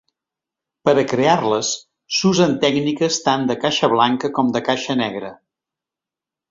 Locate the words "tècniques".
2.65-3.21